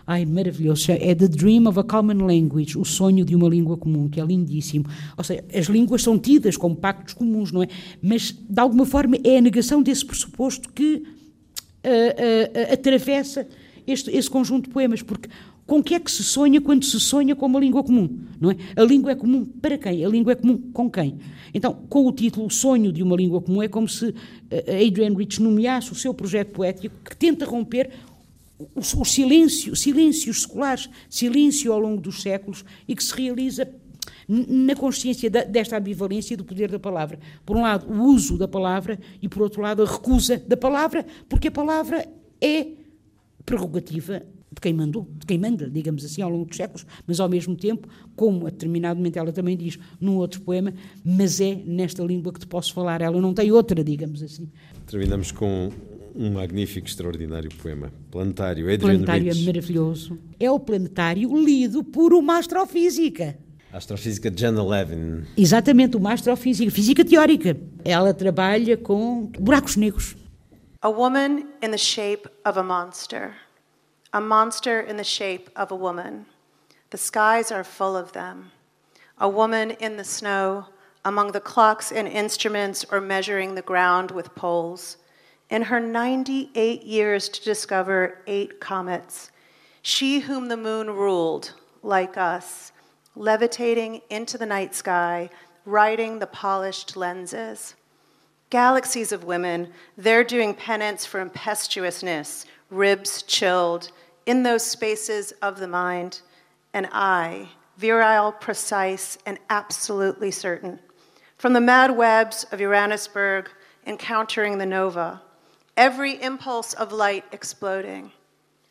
Ai, 0.05 0.23
maravilhoso. 0.23 0.91
É 0.91 1.15
The 1.15 1.27
Dream 1.27 1.65
of 1.65 1.79
a 1.79 1.83
Common 1.83 2.23
Language, 2.23 2.77
o 2.77 2.85
sonho 2.85 3.25
de 3.25 3.35
uma 3.35 3.49
língua 3.49 3.75
comum, 3.75 4.07
que 4.07 4.21
é 4.21 4.23
lindíssimo. 4.23 4.85
Ou 5.17 5.23
seja, 5.23 5.43
as 5.51 5.65
línguas 5.65 6.03
são 6.03 6.19
tidas 6.19 6.55
como 6.55 6.75
pactos 6.75 7.15
comuns, 7.15 7.51
não 7.51 7.63
é? 7.63 7.67
Mas, 7.99 8.31
de 8.31 8.61
alguma 8.61 8.85
forma, 8.85 9.17
é 9.23 9.39
a 9.39 9.41
negação 9.41 9.81
desse 9.81 10.05
pressuposto 10.05 10.71
que 10.71 10.97
uh, 10.97 11.01
uh, 11.01 12.73
atravessa 12.73 13.47
este, 13.87 14.11
esse 14.11 14.29
conjunto 14.29 14.67
de 14.67 14.69
poemas, 14.69 15.01
porque 15.01 15.27
com 15.65 15.81
que 15.81 15.95
é 15.95 15.99
que 15.99 16.11
se 16.11 16.23
sonha 16.23 16.61
quando 16.61 16.85
se 16.85 16.99
sonha 16.99 17.35
com 17.35 17.45
uma 17.45 17.59
língua 17.59 17.83
comum, 17.83 18.19
não 18.39 18.51
é? 18.51 18.57
A 18.75 18.83
língua 18.83 19.11
é 19.11 19.15
comum 19.15 19.45
para 19.45 19.77
quem? 19.77 20.05
A 20.05 20.09
língua 20.09 20.33
é 20.33 20.35
comum 20.35 20.57
com 20.71 20.89
quem? 20.89 21.17
Então, 21.53 21.73
com 21.89 22.05
o 22.05 22.11
título 22.11 22.49
Sonho 22.51 22.91
de 22.91 23.01
uma 23.01 23.15
Língua 23.15 23.41
Comum, 23.41 23.63
é 23.63 23.67
como 23.67 23.87
se 23.87 24.13
Adrian 24.51 25.15
Rich 25.15 25.41
nomeasse 25.41 25.91
o 25.91 25.95
seu 25.95 26.13
projeto 26.13 26.51
poético 26.51 26.95
que 27.03 27.15
tenta 27.15 27.45
romper 27.45 27.91
o, 28.59 28.67
o 28.79 29.05
silêncio, 29.05 29.75
silêncios 29.75 30.43
seculares, 30.43 30.89
silêncio 31.09 31.71
ao 31.73 31.79
longo 31.79 32.01
dos 32.01 32.21
séculos 32.21 32.63
e 32.87 32.95
que 32.95 33.03
se 33.03 33.15
realiza 33.15 33.67
na 34.27 34.75
consciência 34.75 35.29
da, 35.29 35.43
desta 35.43 35.77
ambivalência 35.77 36.35
do 36.35 36.43
poder 36.43 36.71
da 36.71 36.79
palavra. 36.79 37.19
Por 37.45 37.55
um 37.55 37.61
lado, 37.61 37.91
o 37.91 38.03
uso 38.03 38.37
da 38.37 38.47
palavra 38.47 38.99
e, 39.21 39.27
por 39.27 39.41
outro 39.41 39.61
lado, 39.61 39.83
a 39.83 39.85
recusa 39.85 40.37
da 40.37 40.57
palavra, 40.57 41.05
porque 41.29 41.47
a 41.47 41.51
palavra 41.51 42.07
é 42.41 42.67
prerrogativa 43.45 44.23
de 44.55 44.61
quem 44.61 44.73
mandou, 44.73 45.07
de 45.19 45.25
quem 45.25 45.37
manda, 45.37 45.69
digamos 45.69 46.03
assim, 46.03 46.21
ao 46.21 46.29
longo 46.29 46.45
dos 46.45 46.57
séculos, 46.57 46.85
mas 47.05 47.19
ao 47.19 47.29
mesmo 47.29 47.55
tempo, 47.55 47.87
como 48.15 48.47
a 48.47 48.49
determinado 48.49 48.97
momento 48.97 49.17
ela 49.17 49.31
também 49.31 49.55
diz 49.55 49.77
num 49.99 50.15
outro 50.15 50.41
poema, 50.41 50.73
mas 51.03 51.39
é 51.39 51.55
nesta 51.65 52.01
língua 52.03 52.33
que 52.33 52.39
te 52.39 52.47
posso 52.47 52.73
falar, 52.73 53.01
ela 53.01 53.19
não 53.21 53.33
tem 53.33 53.51
outra, 53.51 53.83
digamos 53.83 54.23
assim. 54.23 54.49
Terminamos 54.87 55.31
com 55.31 55.69
um 56.15 56.31
magnífico, 56.31 56.87
extraordinário 56.87 57.49
poema. 57.61 57.91
Planetário, 58.09 58.63
Adrian 58.65 58.79
Planetário 58.79 59.25
Rich. 59.25 59.41
é 59.41 59.45
maravilhoso. 59.45 60.17
É 60.39 60.49
o 60.49 60.59
planetário 60.59 61.37
lido 61.43 61.83
por 61.83 62.13
uma 62.13 62.37
astrofísica. 62.37 63.37
A 63.73 63.77
astrofísica 63.77 64.31
Jana 64.33 64.63
Levin. 64.63 65.23
Exatamente, 65.35 65.97
uma 65.97 66.13
astrofísica, 66.13 66.71
física 66.71 67.03
teórica. 67.03 67.57
Ela 67.83 68.13
trabalha 68.13 68.77
com 68.77 69.29
buracos 69.37 69.75
negros. 69.75 70.15
A 70.81 70.87
woman 70.87 71.39
in 71.61 71.71
the 71.71 71.77
shape 71.77 72.29
of 72.47 72.57
a 72.57 72.63
monster. 72.63 73.33
A 74.15 74.21
monster 74.21 74.79
in 74.79 74.95
the 74.95 75.03
shape 75.03 75.49
of 75.57 75.71
a 75.71 75.75
woman. 75.75 76.25
The 76.91 76.97
skies 76.97 77.51
are 77.51 77.65
full 77.65 77.97
of 77.97 78.13
them. 78.13 78.53
A 79.17 79.27
woman 79.27 79.71
in 79.71 79.97
the 79.97 80.05
snow, 80.05 80.67
among 81.03 81.33
the 81.33 81.41
clocks 81.41 81.91
and 81.91 82.07
instruments 82.07 82.85
or 82.89 83.01
measuring 83.01 83.55
the 83.55 83.61
ground 83.61 84.11
with 84.11 84.33
poles. 84.33 84.95
in 85.49 85.63
her 85.63 85.81
98 85.81 86.83
years 86.83 87.27
to 87.27 87.43
discover 87.43 88.21
eight 88.25 88.61
comets, 88.61 89.31
she 89.81 90.21
whom 90.21 90.47
the 90.47 90.55
moon 90.55 90.91
ruled, 90.91 91.51
like 91.83 92.15
us, 92.15 92.71
levitating 93.17 94.01
into 94.09 94.37
the 94.37 94.45
night 94.45 94.73
sky, 94.73 95.29
riding 95.65 96.19
the 96.19 96.27
polished 96.27 96.95
lenses. 96.95 97.75
Galaxies 98.49 99.11
of 99.11 99.25
women, 99.25 99.73
they're 99.97 100.23
doing 100.23 100.53
penance 100.53 101.05
for 101.05 101.19
impetuousness, 101.19 102.45
ribs 102.69 103.21
chilled, 103.21 103.91
in 104.25 104.43
those 104.43 104.65
spaces 104.65 105.31
of 105.41 105.59
the 105.59 105.67
mind. 105.67 106.21
And 106.73 106.87
I, 106.91 107.49
virile, 107.77 108.31
precise, 108.31 109.17
and 109.25 109.39
absolutely 109.49 110.31
certain. 110.31 110.79
From 111.37 111.53
the 111.53 111.61
mad 111.61 111.95
webs 111.95 112.45
of 112.51 112.59
Uranusburg, 112.59 113.47
encountering 113.85 114.57
the 114.57 114.65
nova, 114.65 115.21
every 115.77 116.21
impulse 116.21 116.73
of 116.73 116.91
light 116.91 117.25
exploding. 117.31 118.11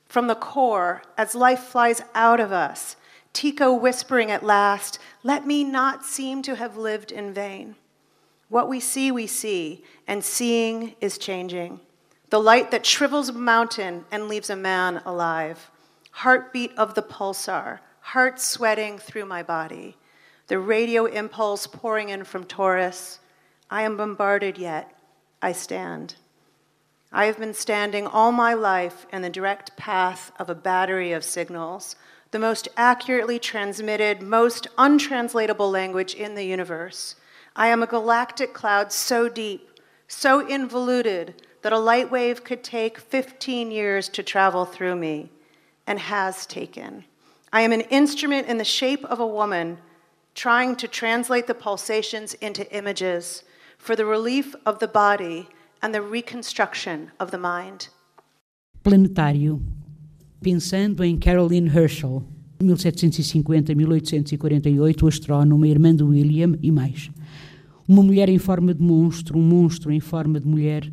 From 0.07 0.27
the 0.27 0.35
core, 0.35 1.03
as 1.17 1.35
life 1.35 1.61
flies 1.61 2.03
out 2.15 2.41
of 2.41 2.53
us, 2.53 2.97
Tico 3.33 3.75
whispering 3.75 4.31
at 4.31 4.45
last, 4.45 4.99
Let 5.23 5.47
me 5.47 5.65
not 5.65 6.05
seem 6.05 6.41
to 6.43 6.57
have 6.57 6.77
lived 6.77 7.11
in 7.11 7.35
vain. 7.35 7.77
What 8.49 8.69
we 8.69 8.79
see, 8.81 9.11
we 9.11 9.27
see, 9.27 9.83
and 10.07 10.25
seeing 10.25 10.95
is 11.01 11.19
changing. 11.19 11.81
The 12.35 12.41
light 12.41 12.73
that 12.73 12.85
shrivels 12.85 13.29
a 13.29 13.33
mountain 13.33 14.07
and 14.11 14.27
leaves 14.27 14.51
a 14.51 14.57
man 14.57 15.01
alive. 15.07 15.71
Heartbeat 16.11 16.77
of 16.77 16.97
the 16.97 17.03
pulsar, 17.03 17.79
heart 18.01 18.41
sweating 18.41 18.99
through 18.99 19.27
my 19.27 19.45
body. 19.45 19.97
The 20.49 20.59
radio 20.59 21.05
impulse 21.05 21.69
pouring 21.69 22.09
in 22.09 22.25
from 22.25 22.43
Taurus. 22.43 23.21
I 23.71 23.83
am 23.83 23.97
bombarded 23.97 24.59
yet. 24.59 24.93
I 25.41 25.53
stand. 25.53 26.17
I 27.13 27.27
have 27.27 27.39
been 27.39 27.55
standing 27.55 28.05
all 28.05 28.33
my 28.33 28.53
life 28.53 29.07
in 29.13 29.23
the 29.23 29.31
direct 29.31 29.77
path 29.77 30.33
of 30.37 30.51
a 30.51 30.57
battery 30.57 31.13
of 31.13 31.23
signals, 31.23 31.95
the 32.33 32.41
most 32.41 32.67
accurately 32.77 33.39
transmitted, 33.39 34.23
most 34.23 34.67
untranslatable 34.77 35.71
language 35.71 36.15
in 36.15 36.35
the 36.35 36.45
universe. 36.45 37.15
I 37.55 37.69
am 37.69 37.81
a 37.81 37.87
galactic 37.87 38.55
cloud 38.55 38.91
so 38.91 39.29
deep, 39.29 39.79
so 40.09 40.45
involuted, 40.45 41.41
that 41.65 41.73
a 41.73 41.79
light 41.79 42.11
wave 42.11 42.45
could 42.45 42.63
take 42.63 42.99
15 42.99 43.71
years 43.71 44.11
to 44.11 44.23
travel 44.23 44.67
through 44.67 44.97
me, 44.97 45.31
and 45.87 45.99
has 45.99 46.45
taken. 46.45 47.07
I 47.55 47.63
am 47.63 47.73
an 47.73 47.81
instrument 47.89 48.49
in 48.49 48.59
the 48.59 48.65
shape 48.65 49.03
of 49.07 49.19
a 49.19 49.27
woman 49.27 49.79
trying 50.35 50.77
to 50.77 50.87
translate 50.87 51.47
the 51.47 51.55
pulsations 51.55 52.35
into 52.35 52.71
images 52.71 53.45
for 53.79 53.97
the 53.97 54.05
relief 54.05 54.55
of 54.67 54.79
the 54.79 54.87
body 54.87 55.49
and 55.81 55.95
the 55.95 56.03
reconstruction 56.03 57.13
of 57.19 57.31
the 57.31 57.39
mind. 57.39 57.89
Planetário. 58.83 59.63
Pensando 60.43 61.03
em 61.03 61.17
Caroline 61.17 61.71
Herschel, 61.71 62.23
1750-1848, 62.63 65.09
astrónoma, 65.09 65.67
irmã 65.67 65.97
de 65.97 66.05
William 66.05 66.59
e 66.63 66.71
mais. 66.71 67.11
Uma 67.89 68.03
mulher 68.03 68.29
em 68.29 68.39
forma 68.39 68.75
de 68.75 68.83
monstro, 68.83 69.39
um 69.39 69.43
monstro 69.43 69.91
em 69.91 70.01
forma 70.01 70.39
de 70.39 70.47
mulher. 70.47 70.93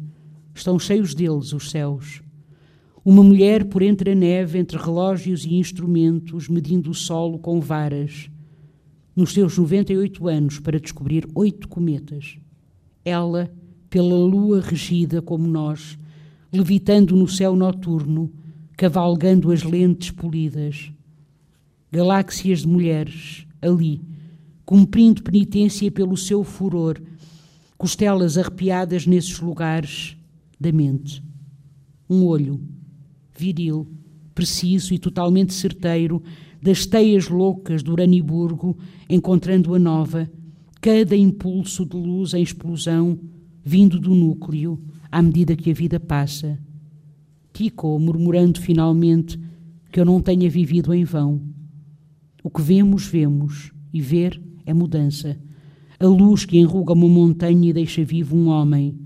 Estão 0.54 0.78
cheios 0.78 1.16
deles 1.16 1.54
os 1.54 1.72
céus. 1.72 2.22
Uma 3.04 3.24
mulher 3.24 3.66
por 3.66 3.82
entre 3.82 4.12
a 4.12 4.16
neve, 4.16 4.60
entre 4.60 4.78
relógios 4.78 5.44
e 5.44 5.56
instrumentos, 5.56 6.48
medindo 6.48 6.92
o 6.92 6.94
solo 6.94 7.40
com 7.40 7.60
varas. 7.60 8.30
Nos 9.16 9.34
seus 9.34 9.58
98 9.58 10.28
anos, 10.28 10.60
para 10.60 10.80
descobrir 10.80 11.28
oito 11.34 11.68
cometas. 11.68 12.38
Ela 13.04 13.52
pela 13.90 14.16
lua 14.16 14.62
regida 14.62 15.22
como 15.22 15.48
nós, 15.48 15.98
levitando 16.54 17.16
no 17.16 17.28
céu 17.28 17.56
noturno, 17.56 18.32
cavalgando 18.78 19.52
as 19.52 19.64
lentes 19.64 20.12
polidas. 20.12 20.92
Galáxias 21.92 22.60
de 22.60 22.68
mulheres, 22.68 23.48
ali, 23.62 24.00
cumprindo 24.64 25.24
penitência 25.24 25.92
pelo 25.92 26.16
seu 26.16 26.44
furor, 26.44 27.02
costelas 27.78 28.38
arrepiadas 28.38 29.08
nesses 29.08 29.40
lugares 29.40 30.16
da 30.62 30.72
mente. 30.72 31.24
Um 32.10 32.26
olho, 32.26 32.62
viril, 33.36 33.88
preciso 34.36 34.94
e 34.94 35.00
totalmente 35.00 35.54
certeiro, 35.54 36.22
das 36.62 36.86
teias 36.86 37.28
loucas 37.28 37.82
do 37.82 37.92
Uraniburgo, 37.92 38.78
encontrando 39.10 39.74
a 39.74 39.80
nova, 39.80 40.30
cada 40.80 41.16
impulso 41.16 41.86
de 41.86 41.98
luz 41.98 42.34
em 42.34 42.44
explosão, 42.44 43.20
vindo 43.64 44.00
do 44.00 44.14
núcleo 44.14 44.80
à 45.12 45.22
medida 45.22 45.56
que 45.56 45.72
a 45.72 45.74
vida 45.74 46.00
passa. 46.00 46.60
Tico, 47.52 48.00
murmurando 48.00 48.62
finalmente 48.62 49.40
que 49.92 50.00
eu 50.00 50.06
não 50.06 50.22
tenha 50.22 50.50
vivido 50.50 50.94
em 50.94 51.04
vão. 51.04 51.42
O 52.44 52.50
que 52.50 52.62
vemos, 52.62 53.08
vemos, 53.08 53.72
e 53.92 54.00
ver 54.00 54.42
é 54.66 54.74
mudança. 54.74 55.38
A 56.00 56.06
luz 56.06 56.46
que 56.46 56.58
enruga 56.58 56.94
uma 56.94 57.08
montanha 57.08 57.70
e 57.70 57.74
deixa 57.74 58.04
vivo 58.04 58.36
um 58.36 58.48
homem. 58.48 58.98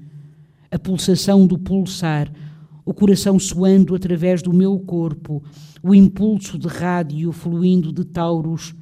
A 0.76 0.78
pulsação 0.78 1.48
do 1.48 1.58
pulsar, 1.58 2.30
o 2.84 2.94
coração 2.94 3.40
soando 3.40 3.96
através 3.96 4.42
do 4.42 4.52
meu 4.52 4.78
corpo, 4.78 5.42
o 5.82 5.96
impulso 5.96 6.60
de 6.60 6.68
rádio 6.68 7.32
fluindo 7.32 7.94
de 7.94 8.04
Taurus, 8.04 8.76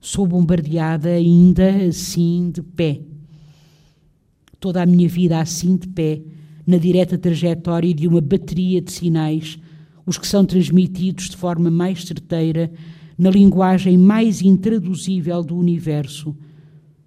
sou 0.00 0.26
bombardeada 0.26 1.10
ainda 1.10 1.84
assim 1.86 2.50
de 2.50 2.62
pé. 2.62 3.02
Toda 4.58 4.80
a 4.80 4.86
minha 4.86 5.06
vida 5.06 5.38
assim 5.38 5.76
de 5.76 5.86
pé, 5.88 6.22
na 6.66 6.78
direta 6.78 7.18
trajetória 7.18 7.92
de 7.92 8.08
uma 8.08 8.22
bateria 8.22 8.80
de 8.80 8.90
sinais, 8.90 9.58
os 10.06 10.16
que 10.16 10.26
são 10.26 10.46
transmitidos 10.46 11.28
de 11.28 11.36
forma 11.36 11.70
mais 11.70 12.06
certeira, 12.06 12.72
na 13.18 13.28
linguagem 13.28 13.98
mais 13.98 14.40
intraduzível 14.40 15.44
do 15.44 15.58
universo, 15.58 16.34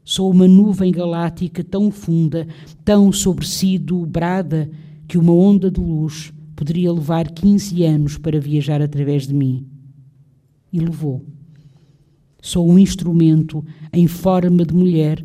Sou 0.04 0.32
uma 0.32 0.48
nuvem 0.48 0.92
galáctica 0.92 1.64
tão 1.64 1.92
funda, 1.92 2.48
tão 2.84 3.12
sobre 3.12 3.46
si 3.46 3.78
dobrada, 3.78 4.70
que 5.08 5.18
uma 5.18 5.34
onda 5.34 5.70
de 5.70 5.80
luz 5.80 6.34
poderia 6.56 6.92
levar 6.92 7.30
15 7.30 7.84
anos 7.84 8.18
para 8.18 8.40
viajar 8.40 8.82
através 8.82 9.28
de 9.28 9.34
mim. 9.34 9.66
E 10.72 10.80
levou. 10.80 11.24
Sou 12.42 12.70
um 12.70 12.80
instrumento 12.80 13.64
em 13.94 14.08
forma 14.08 14.66
de 14.66 14.74
mulher, 14.74 15.24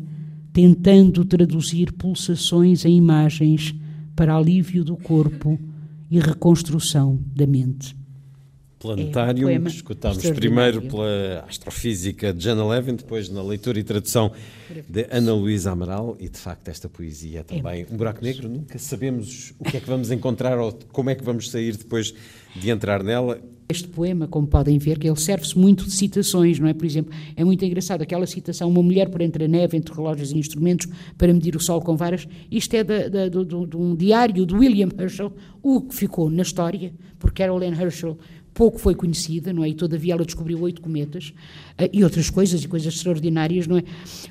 tentando 0.53 1.25
traduzir 1.25 1.93
pulsações 1.93 2.85
em 2.85 2.97
imagens 2.97 3.73
para 4.15 4.35
alívio 4.35 4.83
do 4.83 4.95
corpo 4.95 5.59
e 6.09 6.19
reconstrução 6.19 7.19
da 7.35 7.45
mente. 7.45 7.95
Planetário, 8.79 9.49
é 9.49 9.57
um 9.57 9.67
escutámos 9.67 10.29
primeiro 10.31 10.83
pela 10.83 11.43
astrofísica 11.47 12.31
de 12.31 12.43
Jana 12.43 12.67
Levin, 12.67 12.95
depois 12.95 13.27
na 13.27 13.41
leitura 13.41 13.79
e 13.79 13.83
tradução 13.83 14.31
de 14.87 15.07
Ana 15.09 15.33
Luísa 15.33 15.71
Amaral, 15.71 16.15
e 16.19 16.29
de 16.29 16.37
facto 16.37 16.67
esta 16.67 16.87
poesia 16.87 17.39
é 17.39 17.43
também 17.43 17.81
é 17.81 17.87
um 17.91 17.97
buraco 17.97 18.23
negro, 18.23 18.47
nunca 18.47 18.77
sabemos 18.77 19.53
o 19.57 19.63
que 19.63 19.77
é 19.77 19.79
que 19.79 19.87
vamos 19.87 20.11
encontrar 20.11 20.59
ou 20.59 20.77
como 20.91 21.09
é 21.09 21.15
que 21.15 21.23
vamos 21.23 21.49
sair 21.49 21.75
depois 21.75 22.13
de 22.55 22.69
entrar 22.69 23.03
nela. 23.03 23.39
Este 23.69 23.87
poema, 23.87 24.27
como 24.27 24.47
podem 24.47 24.77
ver, 24.77 24.97
que 24.97 25.07
ele 25.07 25.19
serve-se 25.19 25.57
muito 25.57 25.83
de 25.83 25.91
citações, 25.91 26.57
não 26.57 26.69
é? 26.69 26.73
Por 26.73 26.85
exemplo, 26.85 27.13
é 27.35 27.43
muito 27.43 27.65
engraçado 27.65 28.01
aquela 28.01 28.25
citação, 28.25 28.69
uma 28.69 28.81
mulher 28.81 29.09
por 29.09 29.21
entre 29.21 29.43
a 29.43 29.47
neve, 29.47 29.75
entre 29.75 29.93
relógios 29.93 30.31
e 30.31 30.37
instrumentos, 30.37 30.87
para 31.17 31.33
medir 31.33 31.53
o 31.53 31.59
sol 31.59 31.81
com 31.81 31.97
varas. 31.97 32.25
Isto 32.49 32.75
é 32.75 32.83
de, 32.83 33.09
de, 33.09 33.29
de, 33.29 33.43
de 33.43 33.75
um 33.75 33.93
diário 33.93 34.45
de 34.45 34.55
William 34.55 34.89
Herschel, 34.97 35.33
o 35.61 35.81
que 35.81 35.93
ficou 35.93 36.29
na 36.29 36.43
história, 36.43 36.93
porque 37.19 37.43
Caroline 37.43 37.77
Herschel 37.77 38.17
pouco 38.57 38.79
foi 38.79 38.95
conhecida, 38.95 39.53
não 39.53 39.63
é? 39.63 39.69
E 39.69 39.75
todavia 39.75 40.13
ela 40.13 40.25
descobriu 40.25 40.59
oito 40.61 40.81
cometas 40.81 41.31
uh, 41.79 41.87
e 41.93 42.03
outras 42.03 42.31
coisas, 42.31 42.63
e 42.63 42.67
coisas 42.67 42.91
extraordinárias, 42.91 43.67
não 43.67 43.77
é? 43.77 43.83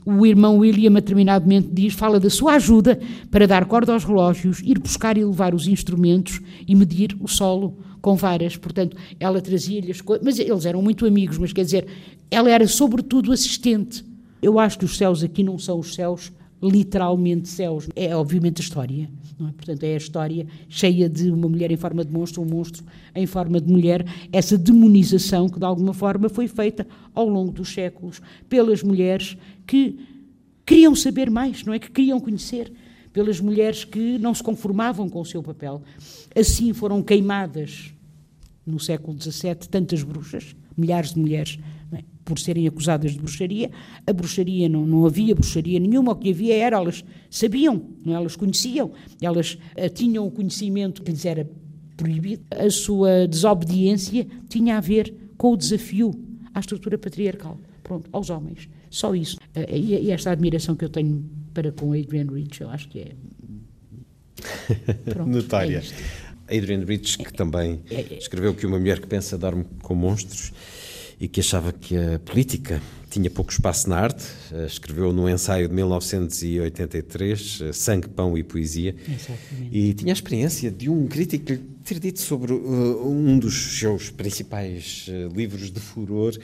O 0.05 0.27
irmão 0.27 0.59
William, 0.59 0.91
momento, 0.91 1.71
diz, 1.73 1.95
fala 1.95 2.19
da 2.19 2.29
sua 2.29 2.55
ajuda 2.55 2.99
para 3.31 3.47
dar 3.47 3.65
corda 3.67 3.93
aos 3.93 4.03
relógios, 4.03 4.61
ir 4.65 4.81
buscar 4.81 5.17
e 5.17 5.25
levar 5.25 5.55
os 5.55 5.69
instrumentos 5.69 6.41
e 6.67 6.75
medir 6.75 7.17
o 7.21 7.29
solo 7.29 7.79
com 8.03 8.17
varas. 8.17 8.57
Portanto, 8.57 8.97
ela 9.21 9.41
trazia-lhe 9.41 9.93
as 9.93 10.01
coisas, 10.01 10.25
mas 10.25 10.41
eles 10.41 10.67
eram 10.67 10.83
muito 10.83 11.07
amigos, 11.07 11.39
mas 11.39 11.53
quer 11.53 11.65
dizer, 11.65 11.87
ela 12.29 12.51
era 12.51 12.67
sobretudo 12.67 13.31
assistente. 13.31 14.05
Eu 14.43 14.59
acho 14.59 14.77
que 14.77 14.85
os 14.85 14.97
céus 14.97 15.23
aqui 15.23 15.45
não 15.45 15.57
são 15.57 15.79
os 15.79 15.95
céus 15.95 16.33
literalmente 16.63 17.49
céus. 17.49 17.89
É 17.95 18.15
obviamente 18.17 18.61
a 18.61 18.65
história. 18.65 19.09
É? 19.41 19.53
Portanto, 19.53 19.83
é 19.83 19.95
a 19.95 19.97
história 19.97 20.47
cheia 20.69 21.09
de 21.09 21.31
uma 21.31 21.49
mulher 21.49 21.71
em 21.71 21.77
forma 21.77 22.05
de 22.05 22.13
monstro, 22.13 22.43
um 22.43 22.47
monstro 22.47 22.85
em 23.15 23.27
forma 23.27 23.61
de 23.61 23.71
mulher, 23.71 24.05
essa 24.33 24.57
demonização 24.57 25.49
que 25.49 25.59
de 25.59 25.65
alguma 25.65 25.93
forma 25.93 26.29
foi 26.29 26.49
feita 26.49 26.87
ao 27.15 27.29
longo 27.29 27.53
dos 27.53 27.69
séculos 27.73 28.21
pelas 28.49 28.83
mulheres 28.83 29.37
que 29.67 29.99
queriam 30.65 30.95
saber 30.95 31.31
mais, 31.31 31.65
não 31.65 31.73
é? 31.73 31.79
Que 31.79 31.91
queriam 31.91 32.19
conhecer, 32.19 32.73
pelas 33.13 33.41
mulheres 33.41 33.85
que 33.85 34.19
não 34.19 34.35
se 34.35 34.43
conformavam 34.43 35.09
com 35.09 35.21
o 35.21 35.25
seu 35.25 35.43
papel. 35.43 35.83
Assim 36.35 36.73
foram 36.73 37.03
queimadas 37.03 37.93
no 38.67 38.81
século 38.81 39.17
XVII 39.21 39.55
tantas 39.71 40.03
bruxas, 40.03 40.57
milhares 40.77 41.15
de 41.15 41.21
mulheres 41.21 41.59
por 42.27 42.39
serem 42.39 42.67
acusadas 42.67 43.13
de 43.13 43.19
bruxaria. 43.19 43.71
A 44.07 44.13
bruxaria 44.13 44.69
não, 44.69 44.85
não 44.85 45.07
havia 45.07 45.35
bruxaria 45.35 45.79
nenhuma, 45.79 46.13
o 46.13 46.17
que 46.17 46.31
havia 46.31 46.57
era, 46.57 46.77
elas 46.77 47.05
sabiam, 47.31 47.83
não, 48.05 48.13
é? 48.13 48.17
elas 48.17 48.37
conheciam, 48.37 48.91
elas 49.23 49.55
uh, 49.55 49.89
tinham 49.89 50.27
o 50.27 50.31
conhecimento 50.31 51.03
que 51.03 51.11
lhes 51.11 51.25
era 51.25 51.49
proibido. 51.97 52.43
A 52.51 52.69
sua 52.69 53.27
desobediência 53.27 54.27
tinha 54.49 54.77
a 54.77 54.81
ver 54.81 55.15
com 55.39 55.53
o 55.53 55.57
desafio 55.57 56.11
à 56.53 56.61
estrutura 56.61 56.99
patriarcal, 56.99 57.59
pronto, 57.83 58.11
aos 58.13 58.29
homens. 58.29 58.69
Só 58.91 59.15
isso. 59.15 59.37
Uh, 59.57 59.73
e, 59.73 59.95
e, 59.95 60.11
esta 60.11 60.33
admiração 60.33 60.75
que 60.75 60.85
eu 60.85 60.91
tenho 60.91 61.25
para 61.55 61.71
com 61.71 61.93
Adrian 61.93 62.27
Rich, 62.27 62.61
eu 62.61 62.69
acho 62.69 62.89
que 62.89 62.99
é. 62.99 63.13
Pronto, 65.11 65.31
Notária. 65.31 65.83
É 66.49 66.59
Adrian 66.59 66.85
Rich, 66.85 67.19
que 67.19 67.33
também 67.33 67.81
é, 67.91 68.01
é, 68.01 68.19
escreveu 68.19 68.55
que 68.55 68.67
uma 68.67 68.79
mulher 68.79 69.01
que 69.01 69.07
pensa 69.07 69.39
dorme 69.39 69.65
com 69.83 69.95
monstros 69.95 70.53
e 71.19 71.29
que 71.29 71.41
achava 71.41 71.73
que 71.73 71.97
a 71.97 72.19
política 72.19 72.81
tinha 73.09 73.31
pouco 73.31 73.51
espaço 73.51 73.89
na 73.89 73.97
arte. 73.97 74.25
Eh, 74.53 74.67
escreveu 74.67 75.13
no 75.13 75.29
ensaio 75.29 75.69
de 75.69 75.75
1983, 75.75 77.61
eh, 77.63 77.73
Sangue, 77.73 78.09
Pão 78.09 78.37
e 78.37 78.43
Poesia. 78.43 78.95
Exatamente. 79.09 79.71
E 79.73 79.95
tinha 79.95 80.13
a 80.13 80.15
experiência 80.15 80.71
de 80.71 80.91
um 80.91 81.07
crítico 81.07 81.57
ter 81.85 81.99
dito 81.99 82.21
sobre 82.21 82.53
uh, 82.53 83.09
um 83.09 83.39
dos 83.39 83.79
seus 83.79 84.11
principais 84.11 85.07
uh, 85.09 85.35
livros 85.35 85.71
de 85.71 85.81
furor, 85.81 86.37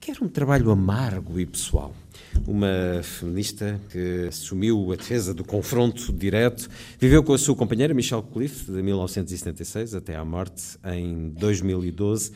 que 0.00 0.10
era 0.10 0.22
um 0.22 0.28
trabalho 0.28 0.70
amargo 0.70 1.38
e 1.38 1.46
pessoal. 1.46 1.94
Uma 2.46 3.00
feminista 3.02 3.80
que 3.90 4.26
assumiu 4.28 4.92
a 4.92 4.96
defesa 4.96 5.32
do 5.32 5.44
confronto 5.44 6.12
direto, 6.12 6.68
viveu 6.98 7.22
com 7.22 7.32
a 7.32 7.38
sua 7.38 7.54
companheira 7.54 7.94
Michelle 7.94 8.24
Cliff, 8.32 8.70
de 8.70 8.82
1976 8.82 9.94
até 9.94 10.16
à 10.16 10.24
morte, 10.24 10.76
em 10.84 11.28
2012 11.30 12.32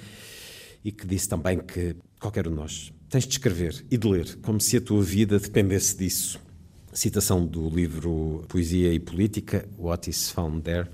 e 0.86 0.92
que 0.92 1.04
disse 1.04 1.28
também 1.28 1.58
que 1.58 1.96
qualquer 2.20 2.46
um 2.46 2.52
de 2.52 2.56
nós 2.56 2.92
tens 3.08 3.26
de 3.26 3.32
escrever 3.32 3.84
e 3.90 3.98
de 3.98 4.06
ler, 4.06 4.36
como 4.36 4.60
se 4.60 4.76
a 4.76 4.80
tua 4.80 5.02
vida 5.02 5.36
dependesse 5.36 5.96
disso. 5.96 6.38
Citação 6.92 7.44
do 7.44 7.68
livro 7.68 8.44
Poesia 8.48 8.92
e 8.92 9.00
Política, 9.00 9.68
What 9.76 10.08
is 10.08 10.30
Found 10.30 10.62
There. 10.62 10.86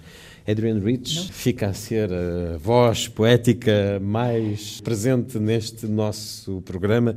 Adrian 0.49 0.79
Rich 0.81 1.17
Não. 1.17 1.25
fica 1.29 1.69
a 1.69 1.75
ser 1.75 2.11
a 2.11 2.57
voz 2.57 3.07
poética 3.07 4.01
mais 4.01 4.81
presente 4.81 5.39
neste 5.39 5.87
nosso 5.87 6.63
programa. 6.63 7.15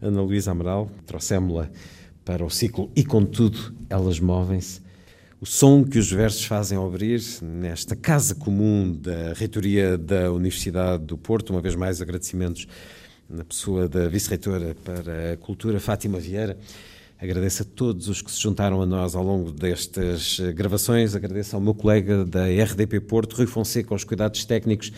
Ana 0.00 0.20
Luísa 0.20 0.50
Amaral, 0.50 0.90
trouxemos-la 1.06 1.70
para 2.26 2.44
o 2.44 2.50
ciclo 2.50 2.90
E 2.94 3.04
Contudo 3.04 3.74
Elas 3.88 4.20
Movem-se 4.20 4.82
o 5.40 5.46
som 5.46 5.84
que 5.84 5.98
os 5.98 6.10
versos 6.10 6.44
fazem 6.44 6.76
abrir 6.76 7.22
nesta 7.40 7.94
casa 7.94 8.34
comum 8.34 8.92
da 8.92 9.32
reitoria 9.34 9.96
da 9.96 10.32
Universidade 10.32 11.04
do 11.04 11.16
Porto. 11.16 11.50
Uma 11.50 11.60
vez 11.60 11.76
mais, 11.76 12.02
agradecimentos 12.02 12.66
na 13.28 13.44
pessoa 13.44 13.88
da 13.88 14.08
vice-reitora 14.08 14.74
para 14.84 15.34
a 15.34 15.36
Cultura, 15.36 15.78
Fátima 15.78 16.18
Vieira. 16.18 16.58
Agradeço 17.20 17.62
a 17.62 17.66
todos 17.66 18.08
os 18.08 18.22
que 18.22 18.30
se 18.30 18.40
juntaram 18.40 18.80
a 18.80 18.86
nós 18.86 19.14
ao 19.14 19.22
longo 19.22 19.52
destas 19.52 20.40
gravações. 20.54 21.14
Agradeço 21.14 21.54
ao 21.54 21.62
meu 21.62 21.74
colega 21.74 22.24
da 22.24 22.46
RDP 22.46 23.00
Porto, 23.00 23.36
Rui 23.36 23.46
Fonseca, 23.46 23.94
aos 23.94 24.04
cuidados 24.04 24.44
técnicos. 24.44 24.92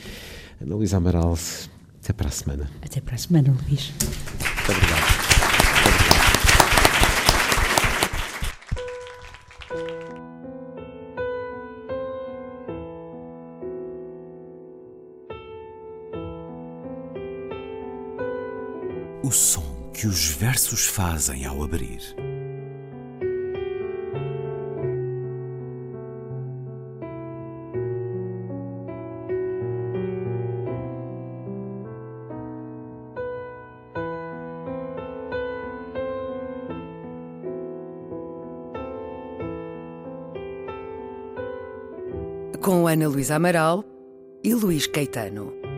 Ana 0.61 0.75
Luísa 0.75 0.99
Amaral, 0.99 1.39
até 2.03 2.13
para 2.13 2.29
a 2.29 2.33
semana. 2.33 2.71
Até 2.83 3.01
para 3.01 3.15
a 3.15 3.19
semana, 3.19 3.55
Luís. 3.67 3.93
Muito 3.99 4.73
obrigado. 4.73 5.20
Os 20.61 20.67
versos 20.69 20.87
fazem 20.87 21.47
ao 21.47 21.63
abrir. 21.63 22.01
Com 42.61 42.87
Ana 42.87 43.09
Luísa 43.09 43.37
Amaral 43.37 43.83
e 44.45 44.53
Luís 44.55 44.87
Caetano. 44.87 45.70